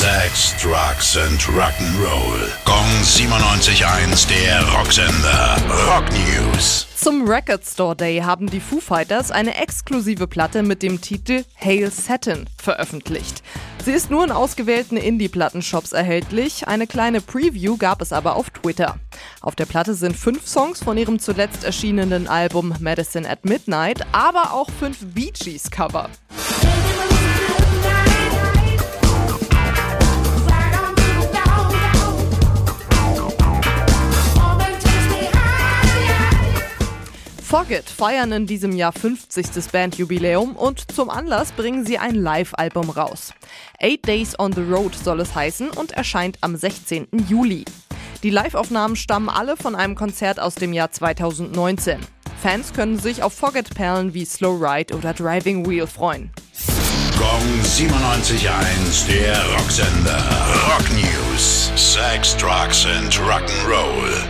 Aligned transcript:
Sex, 0.00 0.54
Drugs 0.56 1.18
and 1.18 1.38
Rock'n'Roll. 1.42 2.48
Gong 2.64 3.02
97.1, 3.02 4.26
der 4.30 4.66
Rocksender. 4.72 5.58
Rock 5.86 6.06
News. 6.12 6.86
Zum 6.96 7.28
Record 7.28 7.66
Store 7.66 7.94
Day 7.94 8.20
haben 8.20 8.46
die 8.46 8.60
Foo 8.60 8.80
Fighters 8.80 9.30
eine 9.30 9.56
exklusive 9.56 10.26
Platte 10.26 10.62
mit 10.62 10.82
dem 10.82 11.02
Titel 11.02 11.44
Hail 11.54 11.90
Satin 11.90 12.46
veröffentlicht. 12.56 13.42
Sie 13.84 13.92
ist 13.92 14.10
nur 14.10 14.24
in 14.24 14.32
ausgewählten 14.32 14.96
Indie-Plattenshops 14.96 15.92
erhältlich. 15.92 16.66
Eine 16.66 16.86
kleine 16.86 17.20
Preview 17.20 17.76
gab 17.76 18.00
es 18.00 18.14
aber 18.14 18.36
auf 18.36 18.48
Twitter. 18.48 18.98
Auf 19.42 19.54
der 19.54 19.66
Platte 19.66 19.94
sind 19.94 20.16
fünf 20.16 20.46
Songs 20.46 20.82
von 20.82 20.96
ihrem 20.96 21.18
zuletzt 21.18 21.62
erschienenen 21.62 22.26
Album 22.26 22.74
Medicine 22.80 23.28
at 23.28 23.44
Midnight, 23.44 24.06
aber 24.12 24.54
auch 24.54 24.70
fünf 24.70 24.98
Bee 25.02 25.30
Gees 25.30 25.70
Cover. 25.70 26.08
Forget 37.50 37.90
feiern 37.90 38.30
in 38.30 38.46
diesem 38.46 38.76
Jahr 38.76 38.92
50. 38.92 39.72
Bandjubiläum 39.72 40.54
und 40.54 40.92
zum 40.92 41.10
Anlass 41.10 41.50
bringen 41.50 41.84
sie 41.84 41.98
ein 41.98 42.14
Live-Album 42.14 42.90
raus. 42.90 43.34
Eight 43.80 44.06
Days 44.06 44.38
on 44.38 44.52
the 44.52 44.60
Road 44.60 44.94
soll 44.94 45.18
es 45.18 45.34
heißen 45.34 45.70
und 45.70 45.90
erscheint 45.90 46.38
am 46.42 46.54
16. 46.54 47.08
Juli. 47.28 47.64
Die 48.22 48.30
Live-Aufnahmen 48.30 48.94
stammen 48.94 49.28
alle 49.28 49.56
von 49.56 49.74
einem 49.74 49.96
Konzert 49.96 50.38
aus 50.38 50.54
dem 50.54 50.72
Jahr 50.72 50.92
2019. 50.92 51.98
Fans 52.40 52.72
können 52.72 53.00
sich 53.00 53.24
auf 53.24 53.32
Forget-Perlen 53.32 54.14
wie 54.14 54.24
Slow 54.24 54.64
Ride 54.64 54.94
oder 54.94 55.12
Driving 55.12 55.68
Wheel 55.68 55.88
freuen. 55.88 56.30
Gong 57.18 57.62
97.1, 57.64 59.08
der 59.08 59.44
Rocksender. 59.58 60.24
Rock 60.68 60.88
News. 60.92 61.72
Sex, 61.74 62.36
Drugs 62.36 62.86
and 62.86 63.12
Rock'n'Roll. 63.14 64.29